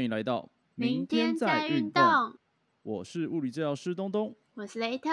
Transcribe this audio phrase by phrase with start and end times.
[0.00, 2.02] 好，欢迎来到明天再运动。
[2.80, 4.34] 我是物理治疗师东东。
[4.54, 5.08] 我是雷特。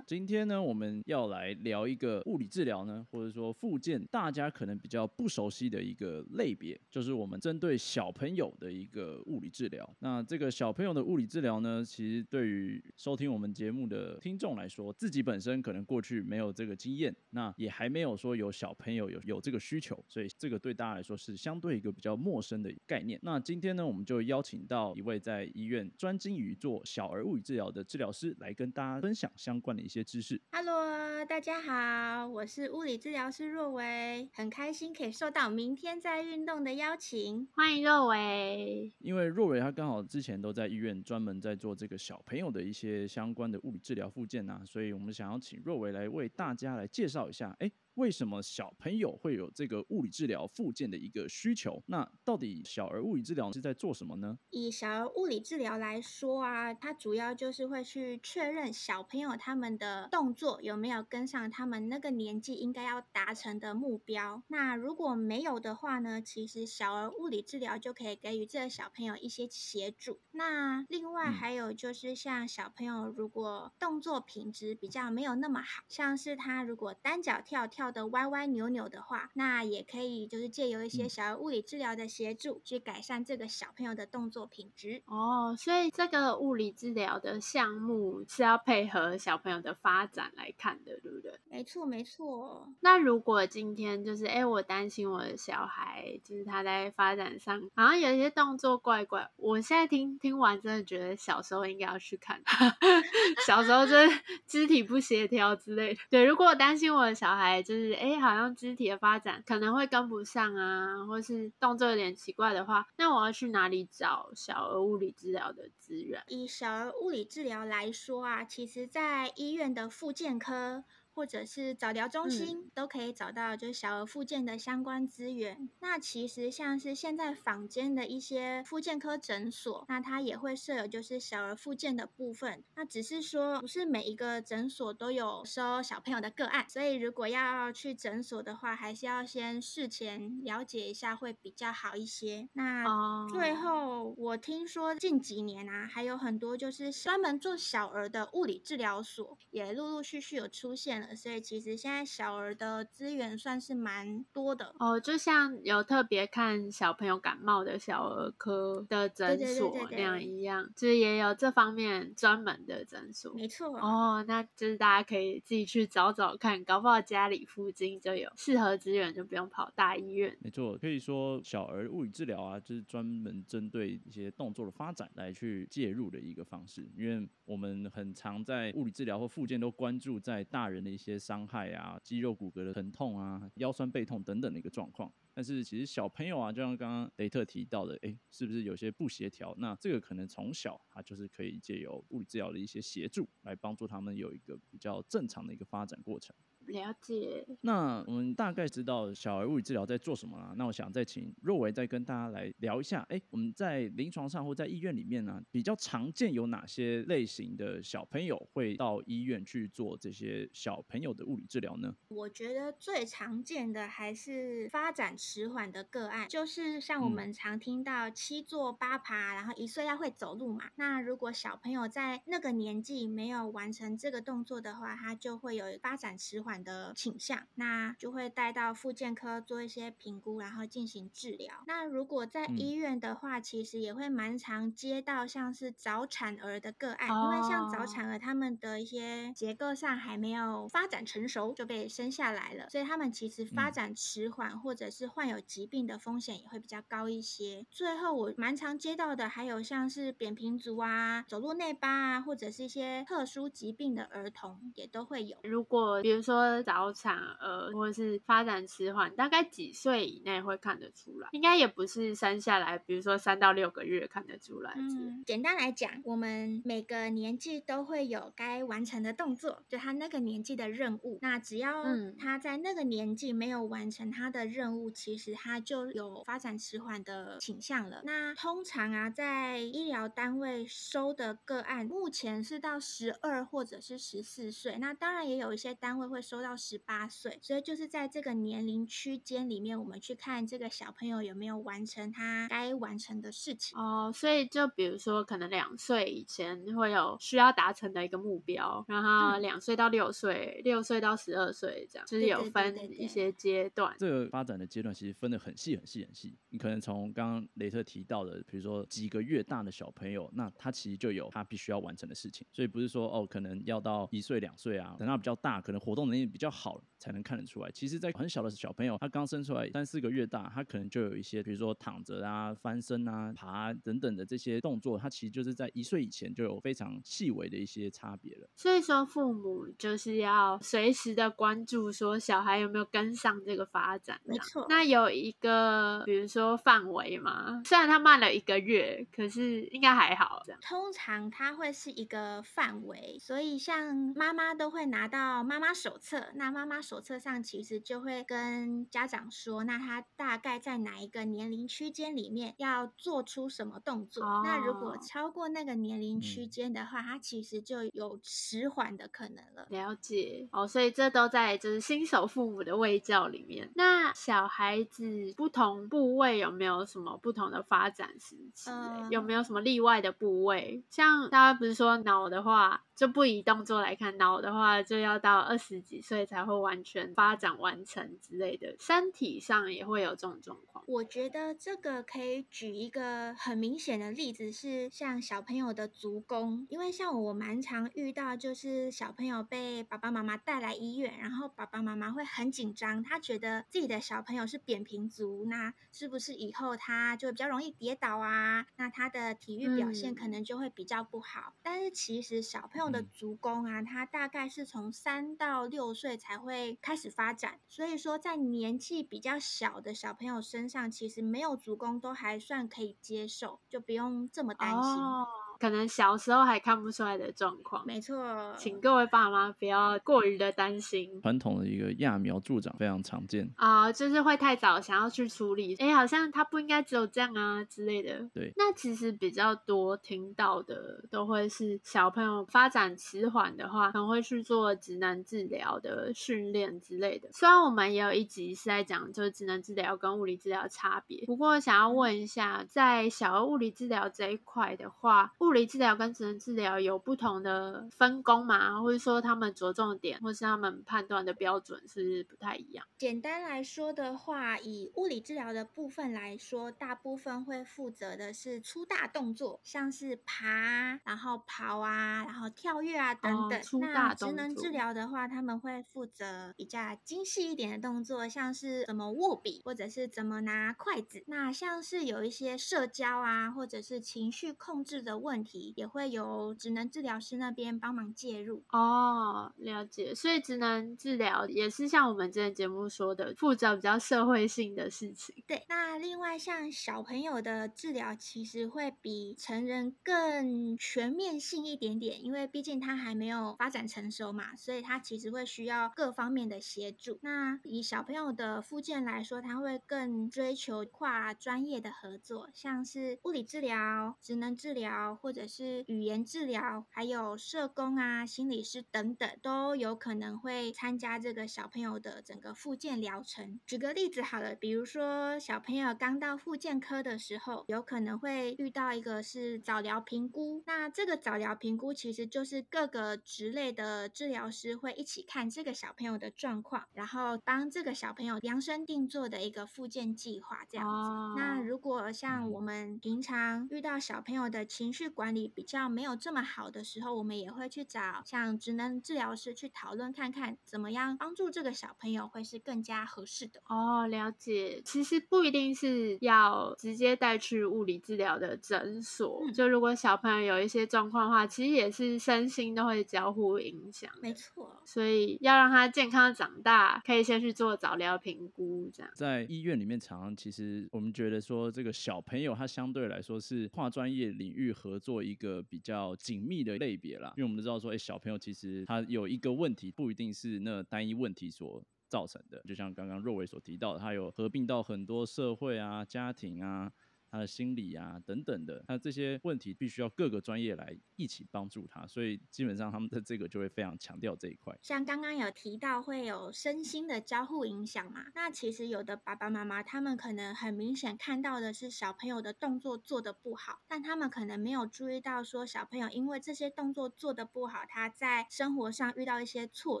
[0.04, 9.88] 今天呢，我们要来聊一个物理治疗呢，或者说附件，大家可能比较不熟悉的一个类别，就是我们针对小朋友的一个物理治疗。
[10.00, 23.18] 那这个小朋友的物理治疗呢，其实对于收听我们节目的听众来说，自己本身可能过去没有这个经验，那也还没有说有小朋友有有这个需求，所以这个对大家来说是相对一个比较陌生的概念。
[23.22, 28.63] 那今天呢，我们就邀请到一位在医院专精于做小儿物理治疗的治疗师来跟。
[28.64, 30.40] 跟大家分享相关的一些知识。
[30.50, 38.90] Hello，大家好，我是物理治疗师若维，很开心可以受到明天在运动的邀请，欢迎若维。
[39.00, 47.70] 因为若维他刚好之前都在医院专门在做这个小朋友的一些相关的物理治疗附件呐，所以我们想要请若维来为大家来介绍一下，哎。
[47.94, 51.80] 为什么小朋友会有这个物理治疗附件的一个需求？
[51.86, 54.36] 那到底小儿物理治疗是在做什么呢？
[54.50, 64.42] 以小儿物理治疗来说啊，它主要就是会去确认小朋友他们的动作有没有跟上他们那个年纪应该要达成的目标。
[64.48, 70.20] 那如果没有的话呢，其实小儿物理治疗就可以给予这个小朋友一些协助。
[70.32, 77.83] 那另外还有就是像小朋友如果动作品质比较没有那么好，像是他如果单脚跳跳。
[77.90, 85.02] 的歪歪扭扭的话，那也可以就是借由一些小儿物理治疗的协助，去改善这个小朋友的动作品质。
[85.06, 91.32] 哦，所以这个物理治疗的项目是要配合小朋友的发展来看的，对不对？
[91.50, 92.68] 没错，没错。
[92.80, 99.30] 那如果今天就是，哎，我担心我的小孩，就是他在发展上好像有一些动作怪怪。
[99.36, 102.42] 我现在听听完，真的觉得小时候应该要去看，
[103.46, 106.00] 小时候就是肢体不协调之类的。
[106.10, 116.22] 对，如果我担心我的小孩，就是哎，好像肢体的发展可能会跟不上啊，或是动作有点奇怪的话，那我要去哪里找小儿物理治疗的资源？
[116.28, 120.84] 以小儿物理治疗来说啊，其实在医院的复健科。
[121.14, 125.70] 或者是早疗中心都可以找到，就是小儿复健的相关资源。
[125.80, 132.64] 那其实像是现在坊间的一些复健科诊所，那它也会设有就是小儿复健的部分。
[132.74, 142.48] 那只是说不是每一个诊所都有收小朋友的个案，所以如果要去诊所的话，还是要先事前了解一下会比较好一些。
[142.54, 151.03] 那最后我听说近几年啊，还有很多就是专门做小儿的物理治疗所，也陆陆续续有出现。
[151.16, 163.34] 所以其实现在小儿的资源算是蛮多的哦，就像有特别看小朋友感冒的小儿科的诊所那样一样，就是也有这方面专门的诊所。
[163.34, 170.34] 没错哦，那就是大家可以自己去找找看，搞不好家里附近就有适合资源，就不用跑大医院。
[170.40, 180.93] 没错，可以说小儿物理治疗啊，就是专门针对一些动作的发展来去介入的一个方式，因为我们很常在物理治疗或附件都关注在大人的。
[180.94, 185.12] 一些伤害啊，肌肉骨骼的疼痛啊，腰酸背痛等等的一个状况。
[185.34, 189.52] 但是其实小朋友啊，就像刚刚雷特提到的，哎，是不是有些不协调？
[189.58, 196.34] 那这个可能从小啊就是可以借由物理治疗的一些协助，来帮助他们有一个比较正常的一个发展过程。
[196.68, 197.46] 了解。
[197.60, 200.54] 那我们大概知道小儿物理治疗在做什么了。
[200.56, 203.04] 那我想再请若维再跟大家来聊一下。
[203.08, 211.94] 哎，我们在临床上或在医院里面呢，比较常见有哪些类型的小朋友会到医院去做这些小朋友的物理治疗呢？
[212.08, 220.70] 我觉得最常见的还是发展迟缓的个案，就是像我们常听到七坐八爬，然后一岁要会走路嘛。
[220.76, 226.53] 那如果小朋友在那个年纪没有完成这个动作的话，他就会有发展迟缓。
[226.62, 231.64] 的倾向，那就会带到复健科做一些评估，然后进行治疗。
[231.66, 247.66] 那如果在医院的话，其实也会蛮常接到像是早产儿的个案，因为像早产儿他们的一些结构上还没有发展成熟就被生下来了，所以他们其实发展迟缓或者是患有疾病的风险也会比较高一些。
[247.70, 255.38] 最后我蛮常接到的还有像是扁平足啊、走路内八啊，或者是一些特殊疾病的儿童也都会有。
[255.42, 256.43] 如果比如说。
[256.62, 261.28] 早产儿或者是发展迟缓，大概几岁以内会看得出来？
[261.32, 264.74] 应该也不是生下来，比如说三到六个月看得出来。
[264.76, 271.18] 嗯，简单来讲，我们每个年纪都会有该完成的动作，就他那个年纪的任务。
[271.22, 271.84] 那只要
[272.18, 278.02] 他在那个年纪没有完成他的任务，其实他就有发展迟缓的倾向了。
[278.04, 284.76] 那通常啊，在医疗单位收的个案，目前是到十二或者是十四岁。
[284.78, 286.33] 那当然也有一些单位会收。
[286.34, 293.78] 收到十八岁，所以就是在这个年龄区间里面，我们去看这个小朋友有没有完成他该完成的事情。
[293.78, 303.94] 哦，所以就比如说，可能两岁以前会有需要达成的一个目标，然后两岁到六岁，六岁到十二岁这样，就是有分一些阶段。
[304.00, 306.36] 这个发展的阶段其实分的很细很细很细。
[306.48, 317.70] 你可能从刚刚雷特提到的，比如说几个月大的小朋友，那他其实就有他必须要完成的事情，所以不是说哦，可能要到一岁两岁啊，等他比较大，可能活动能力比较好才能看得出来。
[317.72, 328.48] 其实，在很小的小朋友，他刚生出来三四个月大，他可能就有一些，比如说躺着啊、翻身啊、爬等等的这些动作，他其实就是在一岁以前就有非常细微的一些差别了。
[328.56, 334.20] 所以说，父母就是要随时的关注，说小孩有没有跟上这个发展。
[334.24, 334.66] 没错。
[334.68, 340.42] 那有一个，比如说范围嘛，虽然他慢了一个月，可是应该还好。
[340.44, 354.24] 这样，通常他会是一个范围，所以像妈妈都会拿到妈妈手册，那妈妈手册上其实就会跟家长说，那他大概在哪一个年龄区间里面要做出什么动作。
[354.44, 359.66] 那如果超过那个年龄区间的话，他其实就有迟缓的可能了。
[359.70, 363.70] 了解哦，所以这都在就是新手父母的喂教里面。
[363.74, 368.70] 那小孩子不同部位有没有什么不同的发展时期？
[369.10, 370.82] 有没有什么例外的部位？
[370.90, 378.76] 像大家不是说脑的话，就不以动作来看，脑的话就要到二十几岁才会完全发展完成之类的。
[378.78, 380.84] 身体上也会有这种状况。
[380.86, 398.66] 我觉得这个可以举一个很明显的例子，是像小朋友的足弓，因为像我蛮常遇到，就是小朋友被爸爸妈妈带来医院，然后爸爸妈妈会很紧张，他觉得自己的小朋友是扁平足，那是不是以后他就比较容易跌倒啊？
[398.76, 401.54] 那他的体育表现可能就会比较不好。
[401.62, 415.43] 但是其实小朋友的足弓啊，他大概是从三到六岁才会开始发展，所以说在年纪比较小的小朋友身上，其实没有足弓都还算可以接受，就不用这么担心。
[415.58, 418.16] 可能小时候还看不出来的状况，没错，
[418.56, 421.20] 请各位爸妈不要过于的担心。
[421.22, 428.28] 传统的一个揠苗助长非常常见啊，就是会太早想要去处理，哎，好像他不应该只有这样啊之类的。
[428.34, 437.28] 对，那其实比较多听到的都会是小朋友发展迟缓的话，可能会去做职能治疗的训练之类的。
[437.32, 448.80] 虽然我们也有一集是在讲就是职能治疗跟物理治疗的差别，不过想要问一下，在小儿物理治疗这一块的话，物物理治疗跟职能治疗有不同的分工嘛？
[448.80, 452.84] 或者说他们着重点，或是他们判断的标准是不太一样？
[452.98, 463.62] 简单来说的话，以物理治疗的部分来说，大部分会负责的是粗大动作，像是爬、然后跑啊、然后跳跃啊等等。
[463.62, 464.28] 粗大动作。
[464.30, 471.22] 职能治疗的话，他们会负责比较精细一点的动作，像是怎么握笔，或者是怎么拿筷子。
[471.28, 475.33] 那像是有一些社交啊，或者是情绪控制的问。
[475.76, 480.14] 也会由职能治疗师那边帮忙介入哦，了解。
[480.14, 485.34] 所以职能治疗也是像我们之前节目说的，负责比较社会性的事情。
[485.46, 497.18] 对，那另外像小朋友的治疗，其实会比成人更全面性一点点，因为毕竟他还没有发展成熟嘛，所以他其实会需要各方面的协助。
[497.22, 505.34] 那以小朋友的附件来说，他会更追求跨专业的合作，像是物理治疗、职能治疗或。
[505.34, 513.58] 者是语言治疗，还有社工啊、心理师等等，都有可能会参加这个小朋友的整个复健疗程。
[513.66, 520.62] 举个例子好了，比如说小朋友刚到复健科的时候，有可能会遇到一个是早疗评估。
[520.66, 531.40] 那这个早疗评估其实就是各个职类的治疗师会一起看这个小朋友的状况，然后帮这个小朋友量身定做的一个复健计划这样子。
[531.40, 543.62] 那如果像我们平常遇到小朋友的情绪管，理比较没有这么好的时候，我们也会去找像职能治疗师去讨论，看看怎么样帮助这个小朋友会是更加合适的。
[543.68, 544.82] 哦，了解。
[544.84, 554.10] 其实不一定是要直接带去物理治疗的诊所，就如果小朋友有一些状况的话，其实也是身心都会交互影响。
[554.20, 554.82] 没错。
[554.84, 559.10] 所以要让他健康长大，可以先去做早疗评估，这样。
[559.14, 565.03] 在医院里面，常常其实我们觉得说，这个小朋友他相对来说是跨专业领域合作。
[565.04, 572.62] 做一个比较紧密的类别啦，因为我们都知道说，哎，小朋友其实他有一个问题，不一定是那单一问题所造成的。
[572.66, 576.90] 就像刚刚若伟所提到的，他有合并到很多社会啊、家庭啊，
[577.34, 584.72] 他的心理啊等等的，那这些问题必须要各个专业来一起帮助他，所以基本上他们的这个就会非常强调这一块。
[584.82, 600.00] 像刚刚有提到会有身心的交互影响嘛，那其实有的爸爸妈妈他们可能很明显看到的是小朋友的动作做得不好，但他们可能没有注意到说小朋友因为这些动作做得不好，他在生活上遇到一些挫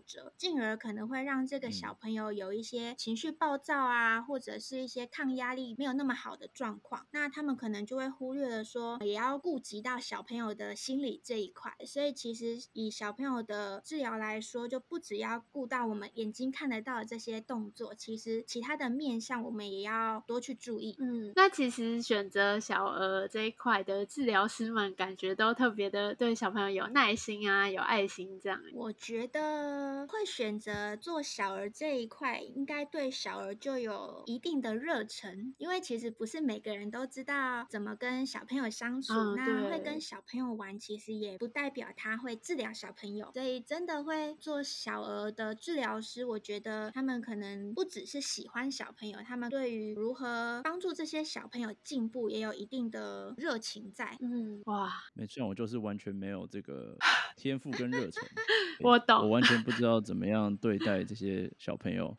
[0.00, 7.06] 折，进而可能会让这个小朋友有一些情绪暴躁啊，或者是一些抗压力没有那么好的状况。
[7.12, 11.72] 那他们可能就会忽略了说，也要顾及到小朋友的心理这一块。
[11.86, 20.96] 所以其实以小朋友的治疗来说，就不只要顾到我们眼睛看得到的这些动作，其实其他的面向我们也要多去注意。
[20.98, 28.60] 嗯，那其实选择小儿这一块的治疗师们，感觉都特别的对小朋友有耐心啊，有爱心这样。
[28.74, 39.12] 我觉得会选择做小儿这一块，应该对小儿就有一定的热忱，因为其实不是每个人都知道怎么跟小朋友相处。
[39.12, 43.30] 嗯那会跟小朋友玩，其实也不代表他会治疗小朋友。
[43.34, 54.16] 所以真的会做小儿的治疗师，我觉得他们可能不只是喜欢小朋友，他们对于如何帮助这些小朋友进步，也有一定的热情在。
[54.20, 56.96] 嗯，哇，没错，我就是完全没有这个
[57.36, 58.22] 天赋跟热忱，
[58.80, 62.16] 我懂我完全不知道怎么样对待这些小朋友。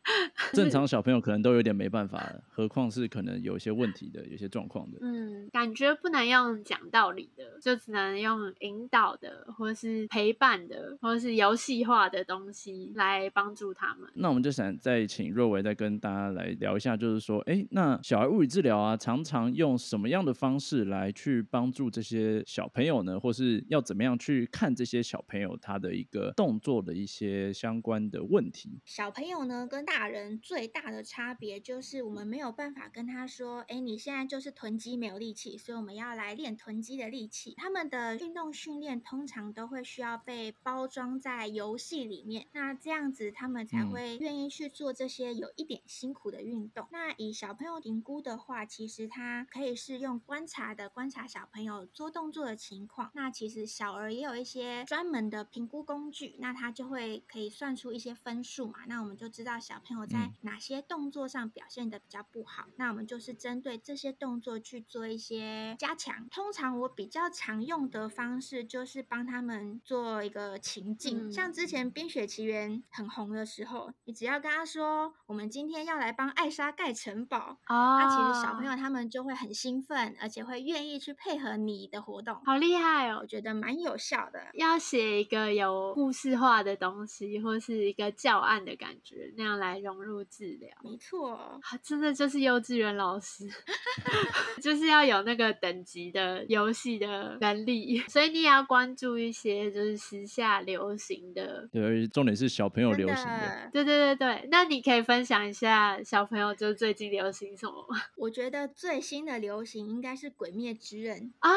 [0.52, 4.98] 正常小朋友可能都有点没办法了，何况是可能有一些问题的、有些状况的。
[5.00, 14.08] 嗯，感觉不能用讲道理的，就只能用引导的，或是陪伴的，或是游戏化的东西来帮助他们。
[14.14, 23.18] 那我们就想再请若维再跟大家来聊一下，就是说，哎，那小孩物理治疗啊，常常用什么样的方式来去帮助这些小朋友呢？
[23.20, 28.80] 或是要怎么样去看这些小朋友他的一个动作的一些相关的问题？
[28.84, 46.88] 小朋友呢，跟大人最大的差别就是，我们没有办法跟他说：“哎，你现在就是臀肌没有力气，所以我们要来练臀肌的力气。”他们的运动训练通常都会需要被包装在游戏里面，那这样子他们才嗯会愿意去做这些有一点辛苦的运动。
[46.90, 53.10] 那以小朋友评估的话，其实他可以是用观察的观察小朋友做动作的情况。
[53.12, 58.78] 那其实小儿也有一些专门的评估工具，那他就会可以算出一些分数嘛。
[58.86, 62.64] 那我们就知道小朋友在嗯哪些动作上表现的比较不好。
[62.76, 66.28] 那我们就是针对这些动作去做一些加强。
[66.30, 77.58] 通常我比较常用的方式就是帮他们做一个情境，嗯像之前《冰雪奇缘》很红的时候，你只要跟他说，我们今天要来帮艾莎盖城堡。
[77.68, 83.26] 哦，那其实小朋友他们就会很兴奋，而且会愿意去配合你的活动，好厉害哦我！
[83.26, 84.40] 觉得蛮有效的。
[84.54, 90.70] 要写一个有故事化的东西，或是一个教案的感觉，那样来融入治疗。
[90.82, 93.48] 没错，啊真的就是幼稚园老师，
[94.60, 101.68] 就是要有那个等级的游戏的能力，所以你也要关注一些就是时下流行的。
[101.72, 103.40] 对，而且重点是小朋友流行的。
[103.40, 108.00] 的，对对对对，那你可以分享一下小朋友就最近流行什么吗？
[108.16, 111.18] 我觉得最新的流行应该是《鬼灭之刃》。
[111.40, 111.50] 啊，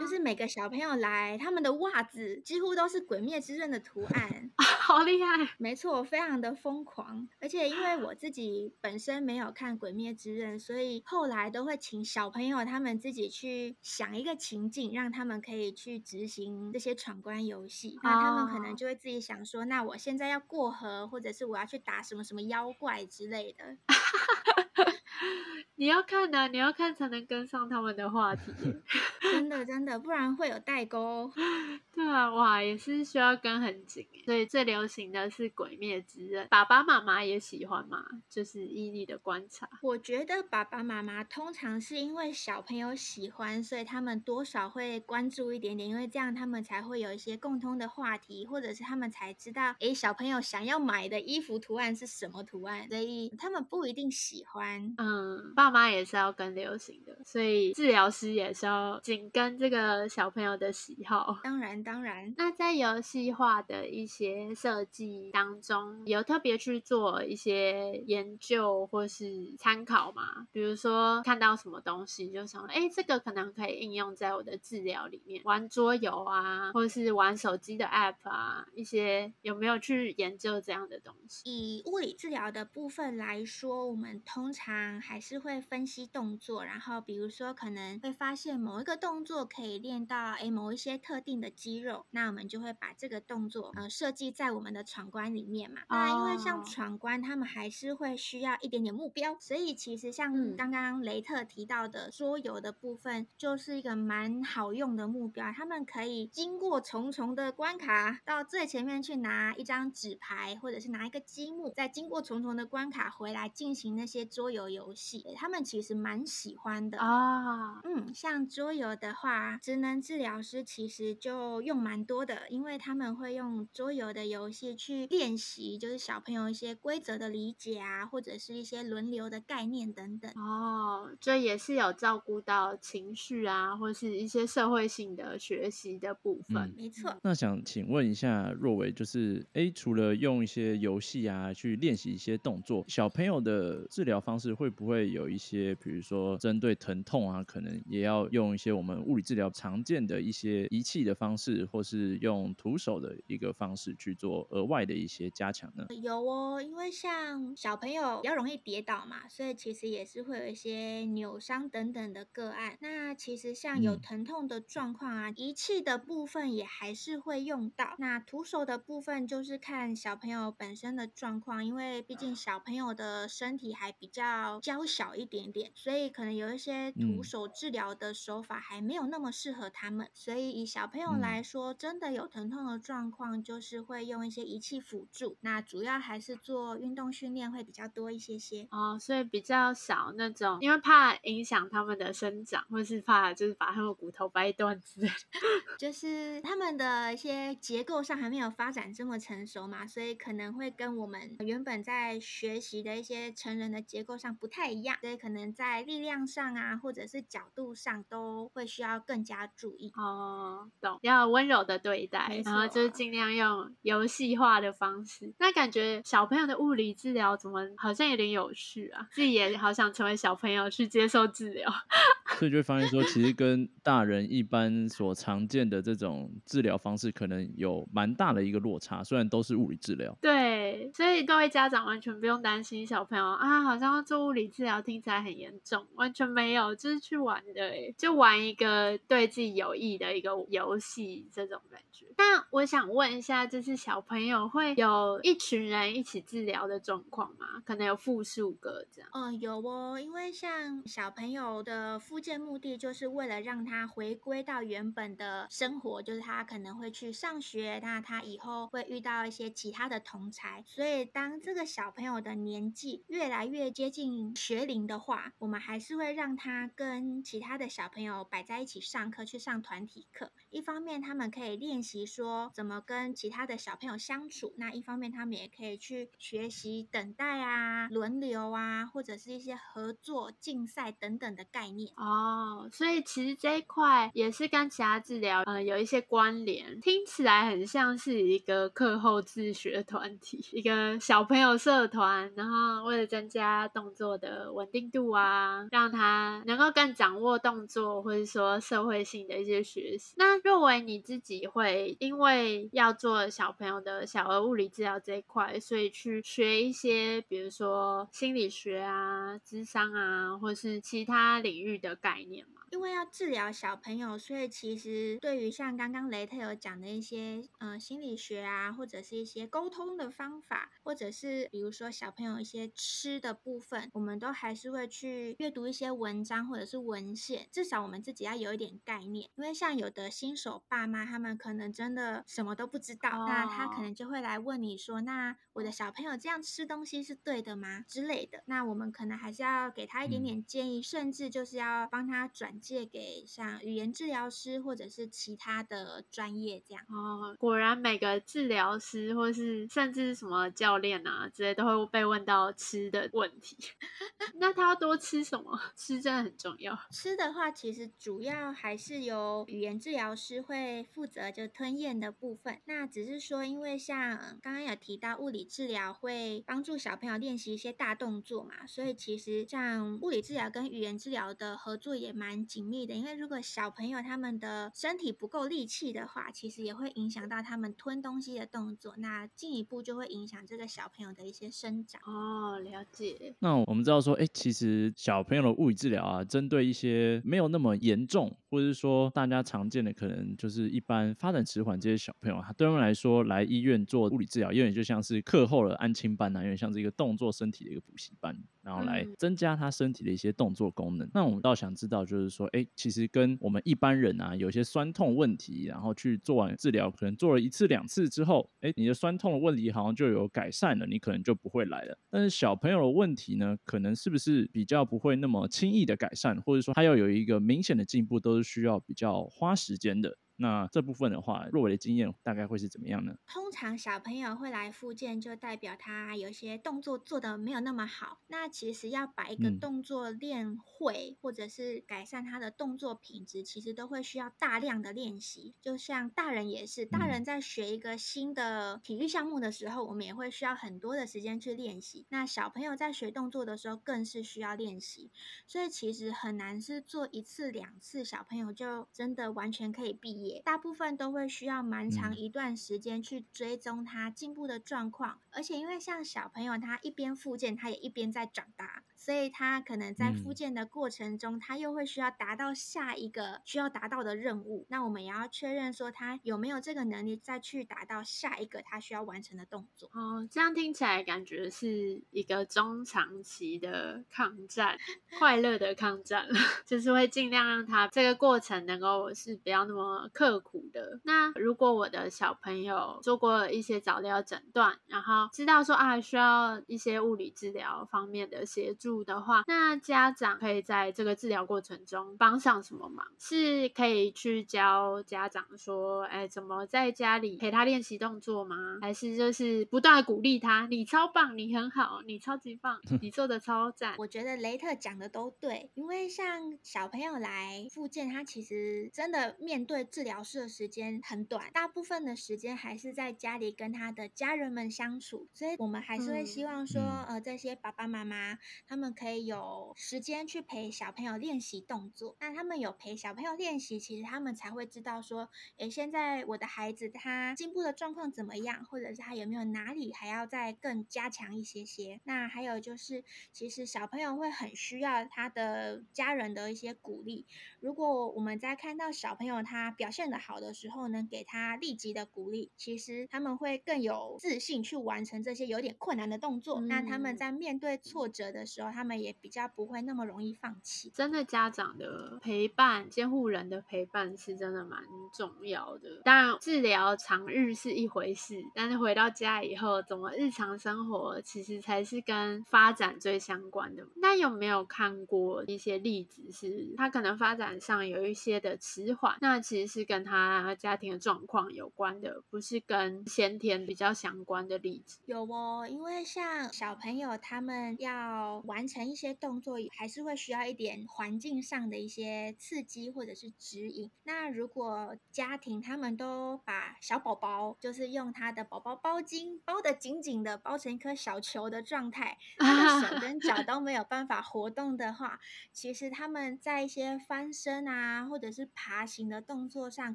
[0.00, 4.50] 就是每个小朋友来，他们的袜子几乎都是《鬼灭之刃》的图案。
[4.58, 5.48] 好厉害！
[5.58, 7.28] 没错，非常的疯狂。
[7.40, 17.98] 而且因为我自己本身没有看《鬼灭之刃》，所以后来都会请小朋友他们自己去想一个情境，让他们可以去执行这些闯关游戏。
[18.02, 23.76] 那他们可能哦就会自己想说，那我现在要过河，或者是我要去打什么什么妖怪之类的。
[25.76, 28.52] 你要看的、你要看才能跟上他们的话题。
[29.22, 31.30] 真的真的，不然会有代沟。
[31.92, 34.22] 对啊，哇，也是需要跟很紧耶。
[34.24, 38.04] 所以最流行的是《鬼灭之刃》，爸爸妈妈也喜欢嘛？
[38.28, 39.68] 就是依你的观察。
[39.82, 54.94] 我觉得爸爸妈妈通常是因为小朋友喜欢，所以他们多少会关注一点点，因为这样他们才会有一些共通的话题，或者是他们才知道，诶，小朋友想要买的衣服图案是什么图案，所以他们不一定喜欢。
[54.98, 55.07] 嗯，
[55.54, 61.38] 爸妈也是要跟流行的，所以治疗师也是要紧跟这个小朋友的喜好。
[61.42, 70.46] 当然，当然，那在游戏化的一些设计当中，有特别去做一些研究或是参考吗？
[70.52, 81.42] 比如说看到什么东西，就想，哎，这个可能可以应用在我的治疗里面，玩桌游啊，或是玩手机的 App 啊，一些有没有去研究这样的东西？
[81.44, 95.80] 以物理治疗的部分来说，我们通常还是会会分析动作，然后比如说可能会发现某一个动作可以练到诶某一些特定的肌肉，那我们就会把这个动作呃设计在我们的闯关里面嘛。
[95.88, 105.50] 那因为像闯关，他们还是会需要一点点目标，所以其实像刚刚雷特提到的桌游的部分，就是一个蛮好用的目标。
[105.50, 115.24] 他们可以经过重重的关卡，到最前面去拿一张纸牌，或者是拿一个积木，再经过重重的关卡回来进行那些桌游游戏。
[115.36, 117.80] 他们其实蛮喜欢的啊。
[117.84, 130.30] 嗯，像桌游的话，职能治疗师其实就用蛮多的，因为他们会用桌游的游戏去练习，就是小朋友一些规则的理解啊，或者是一些轮流的概念等等。
[130.32, 135.38] 哦，这也是有照顾到情绪啊，或是一些社会性的。
[135.38, 137.16] 学习的部分，没错。
[137.22, 155.84] 那想请问一下若伟，就是哎，除了用一些游戏啊去练习一些动作，小朋友的治疗方式会不会有一些，比如说针对疼痛啊，可能也要用一些我们物理治疗常见的一些仪器的方式，或是用徒手的一个方式去做额外的一些加强呢？
[156.00, 162.78] 有哦，因为像小朋友比较容易跌倒嘛，所以其实也是会有一些扭伤等等的个案。
[162.80, 165.32] 那其实像有疼痛的状况啊。
[165.34, 180.06] 仪器的部分也还是会用到，那徒手的部分就是看小朋友本身的状况，因为毕竟小朋友的身体还比较娇小一点点，所以可能有一些徒手治疗的手法还没有那么适合他们。
[180.12, 185.38] 所以以小朋友来说，真的有疼痛的状况，就是会用一些仪器辅助。
[185.40, 195.14] 那主要还是做运动训练会比较多一些些哦，所以比较少那种，因为怕影响他们的生长，或是怕就是把他们骨头掰断之类的。
[195.78, 210.68] 就是他们的一些结构上还没有发展这么成熟嘛，所以可能会跟我们原本在学习的一些成人的结构上不太一样，所以可能在力量上啊，或者是角度上都会需要更加注意哦。
[210.80, 215.32] 懂，要温柔的对待，然后就是尽量用游戏化的方式。
[215.38, 219.06] 那感觉小朋友的物理治疗怎么好像有点有趣啊？
[219.12, 221.70] 自己也好想成为小朋友去接受治疗，
[222.38, 230.16] 所以就会发现说，其实跟大人一般所常见的这种治疗方式可能有蛮大的一个落差，虽然都是物理治疗。
[230.20, 242.06] 对，所以各位家长完全不用担心小朋友啊，好像做物理治疗听起来很严重，完全没有，就是去玩的，就玩一个对自己有益的一个游戏这种感觉。
[242.16, 247.60] 那我想问一下，就是小朋友会有一群人一起治疗的状况吗？
[247.66, 249.10] 可能有复数个这样？
[249.14, 255.08] 嗯，有哦，因为像小朋友的复健目的就是为了让他回归到原本。
[255.16, 270.30] 的生活就是他可能会去上学，那他以后会遇到一些其他的同才，所以当这个小朋友的年纪越来越接近学龄的话，我们还是会让他跟其他的小朋友摆在一起上课，去上团体课。
[270.50, 281.92] 一方面他们可以练习说怎么跟其他的小朋友相处，那一方面他们也可以去学习等待啊、轮流啊，或者是一些合作、竞赛等等的概念。
[281.96, 284.98] 哦，所以其实这一块也是跟其他。
[284.98, 300.14] 治疗呃有一些关联，听起来很像是一个课后自学团体，一个小朋友社团，然后为了增加动作的稳定度啊，让他能够更掌握动作，或者说社会性的一些学习。
[300.16, 312.62] 那若为你自己会因为要做小朋友的小儿物理治疗这一块，所以去学一些，比如说心理学啊、智商啊，或是其他领域的概念吗？
[312.70, 329.30] 因为要治疗小朋友，所以其实对于像刚刚雷特有讲的一些，呃，心理学啊，或者是一些沟通的方法，或者是比如说小朋友一些吃的部分，我们都还是会去阅读一些文章或者是文献，至少我们自己要有一点概念。
[329.36, 338.42] 因为像有的新手爸妈，他们可能真的什么都不知道，那他可能就会来问你说：“那我的小朋友这样吃东西是对的吗？”之类的。
[338.46, 342.57] 那我们可能还是要给他一点点建议，甚至就是要帮他转。
[342.58, 353.56] 借给像语言治疗师或者是其他的专业这样哦，果然每个治疗师或是甚至什么教练啊之类都会被问到吃的问题。
[354.40, 355.58] 那他要多吃什么？
[355.76, 356.78] 吃真的很重要。
[356.90, 362.60] 吃的话，其实主要还是由语言治疗师会负责就吞咽的部分。
[362.64, 372.47] 那只是说，因为像刚刚有提到物理治疗会帮助小朋友练习一些大动作嘛，所以其实像物理治疗跟语言治疗的合作也蛮。
[372.48, 382.00] 紧密的，因为如果小朋友他们的身体不够力气的话，其实也会影响到他们吞东西的动作，那进一步就会影响这个小朋友的一些生长。
[382.06, 383.36] 哦，了解。
[383.40, 401.08] 那我们知道说，哎，其实小朋友的物理治疗啊，针对一些没有那么严重，或者是说大家常见的可能就是一般发展迟缓这些小朋友，对他们来说来医院做物理治疗，有点就像是课后的安亲班啊，有点像是一个动作身体的一个补习班，然后来增加他身体的一些动作功能。
[401.12, 411.98] 那我们倒想知道，就是说，哎，其实跟我们一般人啊，有些酸痛问题，然后去做完治疗，可能做了一次两次之后，哎，你的酸痛的问题好像就有改善了，你可能就不会来了。
[412.10, 420.18] 但是小朋友的问题呢，可能是不是比较不会那么轻易的改善，或者说他要有一个明显的进步，都是需要比较花时间的。
[420.40, 423.16] 那这部分的话，若伟的经验大概会是怎么样呢？
[423.26, 428.20] 通常小朋友会来复健，就代表他有些动作做的没有那么好。
[428.28, 435.54] 那其实要把一个动作练会，或者是改善他的动作品质，其实都会需要大量的练习。
[435.60, 442.06] 就像大人也是，大人在学一个新的体育项目的时候，我们也会需要很多的时间去练习。
[442.10, 445.10] 那小朋友在学动作的时候，更是需要练习。
[445.48, 450.27] 所以其实很难是做一次两次，小朋友就真的完全可以毕业。
[450.44, 458.84] 大部分都会需要蛮长一段时间去追踪他进步的状况，而且因为像小朋友，他一边复健，他也一边在长大。
[459.00, 464.66] 所以他可能在复健的过程中，他又会需要达到下一个需要达到的任务。
[464.68, 469.88] 那我们也要确认说他有没有这个能力再去达到下一个他需要完成的动作。
[469.94, 474.76] 哦，这样听起来感觉是一个中长期的抗战，
[475.16, 476.26] 快乐的抗战，
[476.66, 481.00] 就是会尽量让他这个过程能够是不要那么刻苦的。
[481.04, 488.88] 那如果我的小朋友做过一些早疗诊断，然后知道说啊需要一些物理治疗方面的协助。
[489.04, 493.06] 的话，那家长可以在这个治疗过程中帮上什么忙？
[493.18, 498.78] 是可以去教家长说，哎，怎么在家里陪他练习动作吗？
[498.80, 503.94] 还是就是不断的鼓励他，你超棒，你很好，你超级棒， 你做的超赞？
[503.98, 518.78] 我觉得雷特讲的都对，因为像小朋友来复健，他其实真的面对治疗室的时间很短，大部分的时间还是在家里跟他的家人们相处，所以我们还是会希望说，呃，这些爸爸妈妈他。
[518.78, 532.00] 他们可以有时间去陪小朋友练习动作，那他们有陪小朋友练习，其实他们才会知道说，诶，现在我的孩子他进步的状况怎么样，或者是他有没有哪里还要再更加强一些些。
[532.04, 537.26] 那还有就是，其实小朋友会很需要他的家人的一些鼓励。
[537.58, 546.60] 如果我们在看到小朋友他表现的好的时候呢，给他立即的鼓励，其实他们会更有自信去完成这些有点困难的动作。
[546.60, 550.90] 那他们在面对挫折的时候，他们也比较不会那么容易放弃。
[550.94, 554.82] 真的，家长的陪伴、监护人的陪伴是真的蛮
[555.14, 556.02] 重要的。
[556.04, 563.86] 当然，治疗长日是一回事，但是回到家以后，怎么日常生活，其实才是跟发展最相关的。
[563.96, 575.00] 那有没有看过一些例子，是他可能发展上有一些的迟缓，那其实是跟他家庭的状况有关的，不是跟先天比较相关的例子？
[575.06, 578.68] 有哦，因为像小朋友他们要完。
[578.68, 583.90] 成一些动作还是会需要一点环境上的一些刺激或者是指引。
[584.02, 595.18] 那如果家庭他们都把小宝宝就是用他的宝宝包巾包的紧紧的，包成一颗小球的状态，他的手跟脚 都没有办法活动的话，
[595.50, 599.94] 其实他们在一些翻身啊或者是爬行的动作上，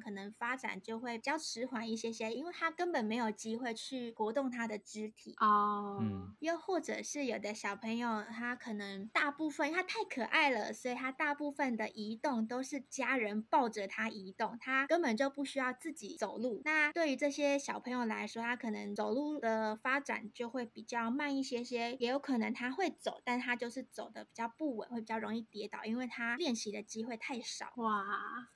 [0.00, 6.02] 可能发展就会比较迟缓一些些，因为他根本没有机会去活动他的肢体哦。
[6.40, 8.54] 又或者是有的小朋友他。
[8.64, 16.62] 可能大部分他太可爱了，所以他大部分的移动都是家人抱着他移动，他根本就不需要自己走路。
[16.64, 27.72] 那对于这些小朋友来说，他可能走路的发展就会比较慢一些些，也有可能他会走，但他就是走的比较不稳，会比较容易跌倒，因为他练习的机会太少。
[27.76, 28.02] 哇，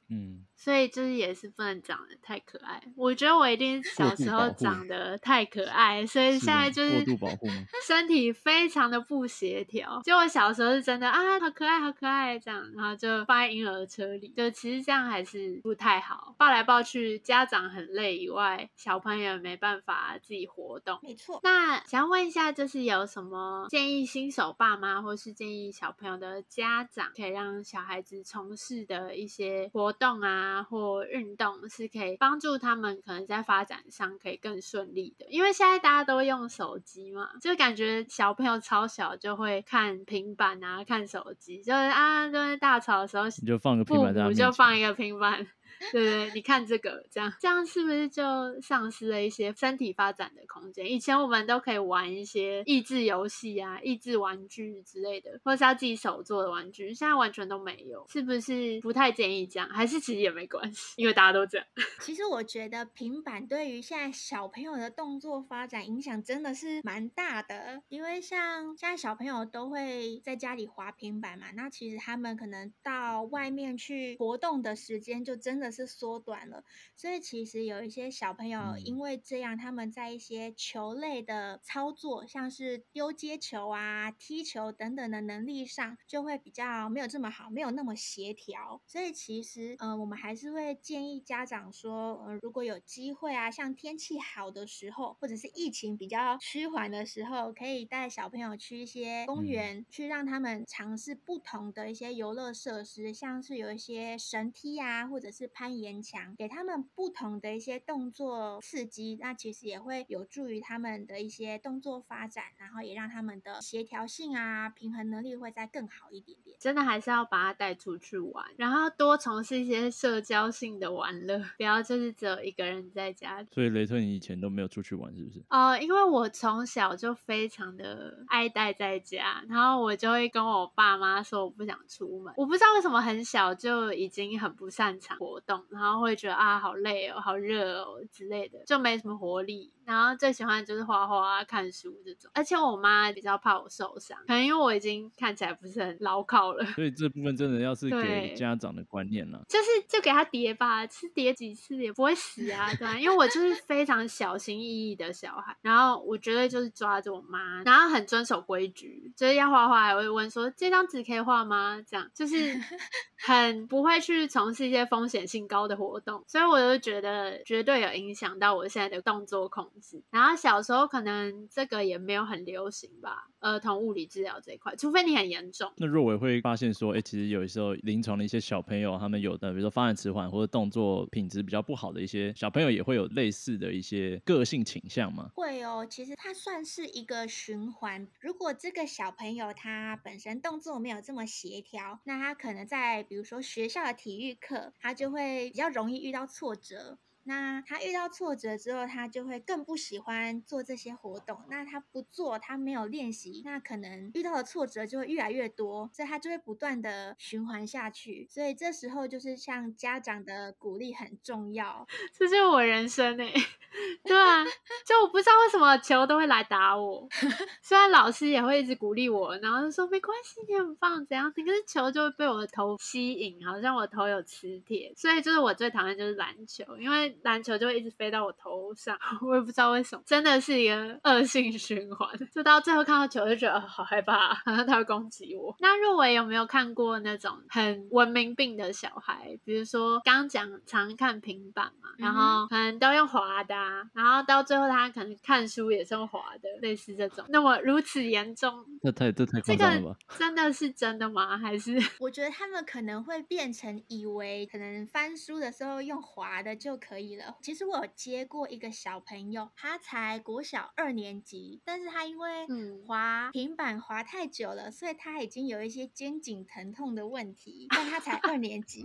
[0.09, 2.83] 嗯，所以就是也是不能长得太可爱。
[2.97, 7.55] 我觉得我一定小时候长得太可爱，所以现在就是过度保护吗？
[7.87, 10.01] 身体非常的不协调。
[10.05, 20.99] 就我小时候是真的啊，好可爱，好可爱这样，然后就放在婴儿车里，就其实这样还是不太好，抱来抱去，家长很累以外，小朋友没办法自己活动。
[21.03, 21.41] 没错。
[21.43, 35.27] 那想要问一下，就是有什么建议新手爸妈，或是建议小朋友的家长，可以让小孩子从事的一些活动啊，或多运动是可以帮助他们可能在发展上可以更顺利的。
[35.31, 45.47] 因为现在大家都用手机嘛，就感觉小朋友超小就会看平板啊，看手机，就是啊，就是大吵的时候，你就放个平板在他面前母就放一个平板。
[45.93, 48.23] 对对，你看这个，这样这样是不是就
[48.61, 50.91] 丧失了一些身体发展的空间？
[50.91, 59.69] 以前我们都可以玩一些益智游戏啊、益智玩具之类的，或是要自己手做的玩具，现在完全都没有，是不是不太建议这样？
[59.69, 61.67] 还是其实也没关系，因为大家都这样。
[62.01, 76.65] 其实我觉得平板对于现在小朋友的动作发展影响真的是蛮大的，因为像现在小朋友都会在家里滑平板嘛，那其实他们可能到外面去活动的时间就真的是缩短了，
[76.97, 78.83] 所以其实有一些小朋友嗯。
[78.85, 88.83] 因为这样，他们在一些球类的操作，像是丢接球啊、踢球等等的能力上，就会比较没有这么好，没有那么协调。
[88.87, 99.47] 所以其实，嗯，我们还是会建议家长说，嗯，如果有机会啊，像天气好的时候，或者是疫情比较趋缓的时候，可以带小朋友去一些公嗯。
[99.47, 116.57] 园，去让他们尝试不同的一些游乐设施，像是有一些绳梯啊，或者是攀岩墙，给他们不同的一些动作刺激，那其实也会有助于他们的一些动作发展，然后也让他们的协调性啊、平衡能力会再更好一点点。
[116.61, 125.43] 真的还是要把他带出去玩，然后多从事一些社交性的玩乐，不要就是只有一个人在家所以雷特，你以前都没有出去玩，是不是？
[125.51, 132.33] 哦，因为我从小就非常的爱待在家，然后我就会跟我爸妈说我不想出门。
[132.37, 139.73] 我不知道为什么很小就已经很不擅长活动，然后会觉得啊好累哦、好热哦之类的，就没什么活力。
[139.89, 142.31] 然后最喜欢的就是画画、啊、看书这种。
[142.35, 146.63] 而且我妈比较怕我受伤，可能因为我已经看起来不是很牢靠了。
[146.67, 149.41] 所以这部分真的要是给家长的观念呢。
[149.49, 161.83] 就是就给他叠吧，是叠几次也不会死啊，对吧、因为我就是非常小心翼翼的小孩，然后我绝对就是抓着我妈，然后很遵守规矩，就是要画画还会问说这张纸可以画吗？
[161.89, 162.37] 这样就是
[163.17, 170.03] 很不会去从事一些风险性高的活动，所以我就觉得绝对有影响到我现在的动作控制。
[170.11, 175.73] 然后小时候可能这个也没有很流行吧，儿童物理治疗这一块，除非你很严重。
[175.77, 185.31] 那若伟会发现说，哎、其实有时候临床的一些小朋友，他们有的比如说发展迟缓或者动作品质比较不好的一些小朋友，也会有类似的一些个性倾向吗？
[185.35, 188.09] 会哦，其实它算是一个循环。
[188.21, 196.99] 如果这个小朋友他本身动作没有这么协调，那他可能在比如说学校的体育课，他就会比较容易遇到挫折。
[197.29, 201.43] 那他遇到挫折之后，他就会更不喜欢做这些活动。
[201.51, 208.27] 那他不做，他没有练习，那可能遇到的挫折就会越来越多，所以他就会不断的循环下去。
[208.31, 211.87] 所以这时候就是像家长的鼓励很重要。
[212.19, 213.31] 这就是我人生哎、
[214.03, 214.43] 对啊，
[214.87, 217.07] 就我不知道为什么球都会来打我，
[217.61, 221.31] 虽然老师也会一直鼓励我，然后说没关系，你很棒，怎样？
[221.31, 235.55] 可是球就会被我的头吸引，好像我头有磁铁，所以就是我最讨厌就是篮球，因为篮球就会一直飞到我头上，我也不知道为什么，真的是一个恶性循环，就到最后看到球就觉得、哦好害怕，好 像他会攻击我。
[235.61, 239.39] 那若伟有没有看过那种很文明病的小孩？
[239.45, 247.25] 比如说刚讲常看平板嘛，然后可能都用滑的、啊，然后到最后他可能看书也是用滑的，类似这种。
[247.29, 249.97] 那么如此严重，这太这太这夸张了吧？
[250.07, 251.37] 个真的是真的吗？
[251.39, 257.37] 还是 我觉得他们可能会变成以为可能翻书的时候用滑的就可以了。
[257.43, 268.85] 其实我有接过一个小朋友，他才国小二年级，但是他因为嗯滑平板滑太久了，所以他已经有一些肩颈疼痛的问题，但他才二年级，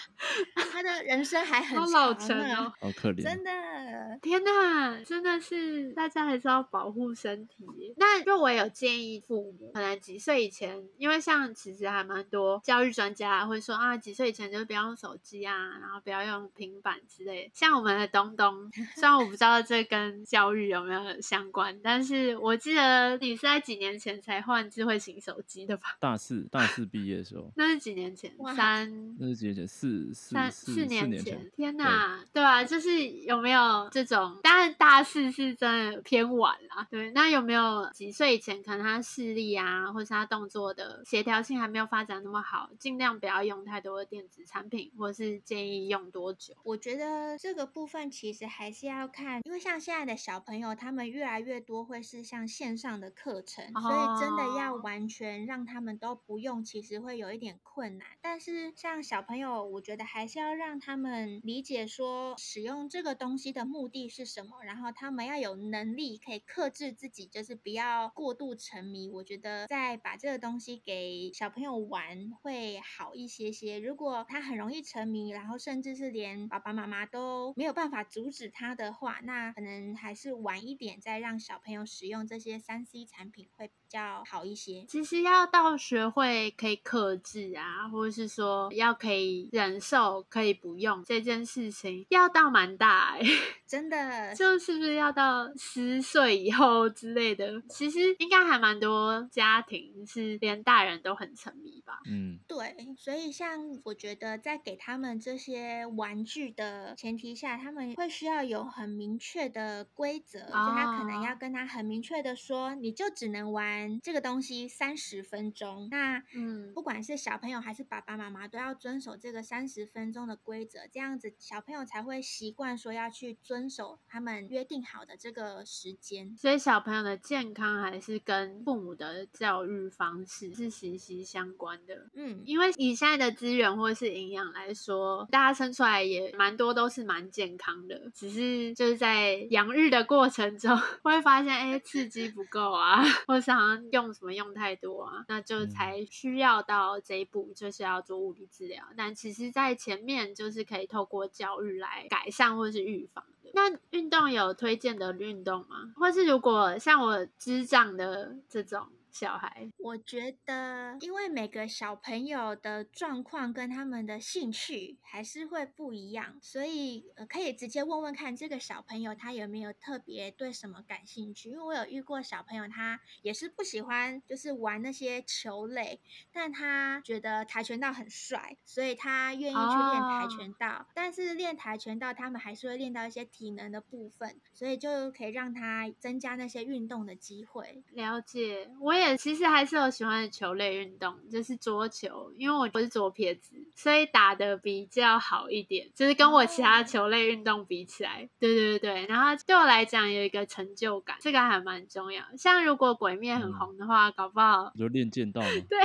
[0.72, 2.72] 他的人生还很好老长呢成哦。
[2.80, 3.22] 好可怜。
[3.22, 7.64] 真的，天呐，真的是大家还是要保护身体。
[7.96, 17.50] 那若我有建议父母，可能几岁以前，因为像其实还蛮多教育专家会说啊，几岁以前就不要用手机啊，然后不要用平板之类的。
[17.54, 25.96] 像我们的东东，虽然我不知道这跟教育有没有相关，但是我记得你是在几年前才换智慧型手机的吧？
[26.00, 28.34] 大四大四毕业的时候，那是几年前？
[28.56, 29.68] 三那是几年前？
[29.68, 34.36] 四四三四四年年前，天哪，对啊，就是有没有这种？
[34.42, 37.12] 当然大四是真的偏晚啦，对。
[37.12, 46.54] 那有没有几岁以前，可能他视力啊，或是他动作的协调性还没有发展那么好，尽量不要用太多的电子产品，或是建议用多久？
[46.64, 58.06] 我觉得得这个部分其实还是要看，因为像现在的小朋友，他们越来越多会是像线上的课程，所以真的要完全让他们都不用，其实会有一点困难。
[58.22, 69.10] 但是像小朋友，我觉得还是要让他们理解说使用这个东西的目的是什么，然后他们要有能力可以克制自己，就是不要过度沉迷。
[69.10, 73.80] 我觉得再把这个东西给小朋友玩会好一些些。
[73.80, 77.23] 如果他很容易沉迷，然后甚至是连爸爸妈妈都
[77.56, 84.84] 没有办法阻止他的话，那可能还是晚一点再让小朋友使用这些三 C 产品会比较好一些。
[84.88, 93.20] 其实要到学会可以克制啊，或者是说要可以忍受可以不用这件事情，要到蛮大哎，
[93.66, 97.62] 真的，就是不是要到十岁以后之类的？
[97.68, 102.00] 其实应该还蛮多家庭是连大人都很沉迷吧。
[102.06, 115.88] 嗯，对，所以像我觉得在给他们这些玩具的前提下，他们会需要有很明确的规则，就他可能要跟他很明确的说，你就只能玩这个东西三十分钟。
[115.90, 126.36] 那嗯，不管是小朋友还是爸爸妈妈，都要遵守这个三十分钟的规则，这样子小朋友才会习惯说要去遵守他们约定好的这个时间。
[126.36, 132.10] 所以小朋友的健康还是跟父母的教育方式是息息相关的。
[132.14, 148.84] 嗯，因为以现在的资源或是营养来说，大家生出来也蛮多都是蛮健康的，只是就是在养育的过程中 会发现，哎，刺激不够啊， 或是好像用什么用太多啊，那就才需要到这一步，就是要做物理治疗。
[148.96, 153.50] 但其实，在前面就是可以透过教育来改善或是预防的。
[153.54, 155.92] 那运动有推荐的运动吗？
[155.96, 158.88] 或是如果像我智障的这种？
[159.14, 171.50] 小孩，我觉得，因为每个小朋友的状况跟他们的兴趣还是会不一样，所以呃，可以直接问问看这个小朋友他有没有特别对什么感兴趣。
[171.50, 176.00] 因为我有遇过小朋友，他也是不喜欢就是玩那些球类，
[176.32, 180.88] 但他觉得跆拳道很帅，所以他愿意去练跆拳道。
[180.92, 187.84] 但是练跆拳道，他们还是会练到一些体能的部分，所以就可以让他增加那些运动的机会。
[187.92, 189.03] 了解，我也。
[189.16, 199.06] 其实还是有喜欢的球类运动，就是桌球，因为我我是左撇子，所以打的比较好一点，就是跟我其他球类运动比起来，对对对对。
[199.06, 202.24] 然后对我来讲有一个成就感，这个还蛮重要。
[202.38, 205.48] 像如果鬼灭很红的话，搞不好就练剑道吗？
[205.68, 205.78] 对。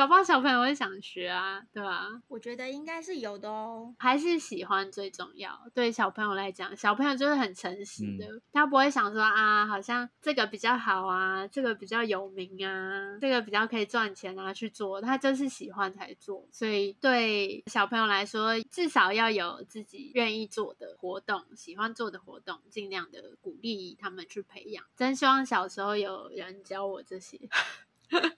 [0.00, 2.08] 搞不好小朋友会想学啊，对吧？
[2.26, 5.60] 我觉得应该是有的哦，还是喜欢最重要。
[5.74, 16.48] 对小朋友来讲，小朋友就是很诚实的，他不会想说啊，好像这个比较好啊，这个比较有名啊，这个比较可以赚钱啊去做，他就是喜欢才做。
[16.50, 24.82] 所以对小朋友来说，至少要有自己愿意做的活动，喜欢做的活动，尽量的鼓励他们去培养。
[24.96, 27.38] 真希望小时候有人教我这些。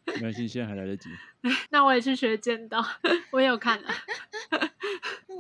[0.06, 1.08] 没关系，现在还来得及。
[1.70, 2.84] 那我也去学剑道，
[3.32, 3.88] 我有看了。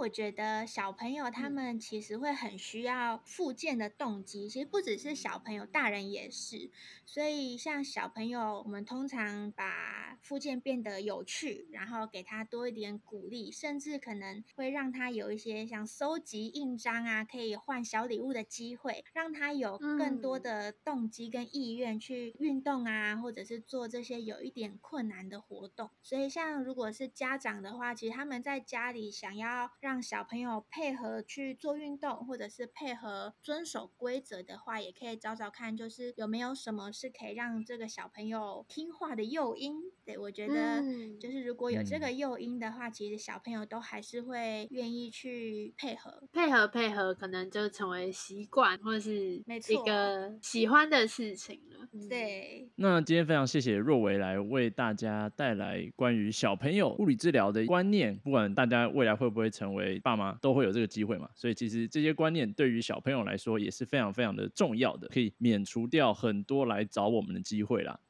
[0.02, 6.72] 那我觉得小朋友他们其实会很需要复健的动机，其实不只是小朋友，大人也是。
[7.06, 25.90] 所以像小朋友，我们通常把复健变得有趣，然后给他多一点鼓励，甚至可能会让他有一些像收集印章啊，可以换小礼物的机会，让他有更多的动机跟意愿去运动啊，或者是做这些有一点困难的活动。
[26.02, 36.90] 所以像如果是家长的话，其实他们在家里想要让让小朋友配合去做运动，或者是配合遵守规则的话，也可以找找看，就是有没有什么。
[36.90, 40.80] 是可以让这个小朋友听话的诱因，对我觉得
[41.18, 51.88] 就是如果有这个诱因的话，其实小朋友都还是会愿意去配合，配合配合，可能就成为习惯或者是一个喜欢的事情了。
[52.08, 52.70] 对。
[52.76, 61.28] 那今天非常谢谢若维来为大家带来关于小朋友物理治疗的观念，不管大家未来会不会成为爸妈，都会有这个机会嘛。
[61.34, 66.82] 所以其实这些观念对于小朋友来说也是非常非常的重要的，可以免除掉很多来。
[66.92, 68.00] 找我们的机会啦。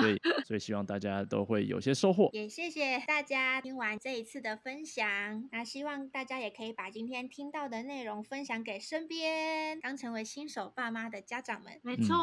[0.00, 2.30] 所以， 所以希望大家都会有些收获。
[2.32, 5.48] 也谢谢大家听完这一次的分享。
[5.52, 11.72] 那希望大家也可以把今天听到的内容分享给身边刚成为新手爸妈的家长们。
[11.82, 12.16] 没错，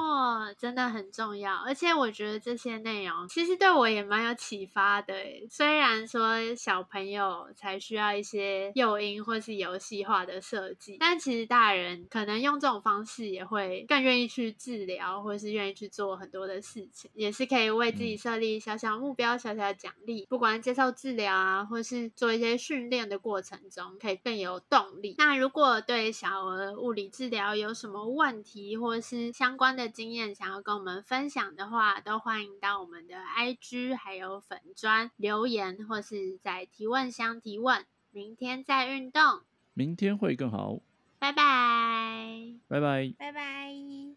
[0.57, 1.55] 真的很重要。
[1.63, 5.13] 而且我觉得这些内容其实对我也蛮有启发的。
[5.49, 17.09] 虽然说小朋友才需要一些诱因或是游戏化的设计，但其实大人可能用这种方式也会更愿意去治疗，或是愿意去做很多的事情。
[17.13, 25.15] 也是可以为自己嗯设立小小目标、小小的奖励，不管接受治疗啊，或是做一些训练的过程中，可以更有动力。
[25.17, 37.85] 那如果对小儿物理治疗有什么问题，或是相关的经验想要跟我们分享的话，都欢迎到我们的 IG 还有粉砖留言，或是在提问箱提问。
[38.09, 39.41] 明天再运动，
[39.75, 40.79] 明天会更好，
[41.19, 42.55] 拜拜。
[42.67, 43.13] 拜拜。
[43.17, 44.07] 拜拜。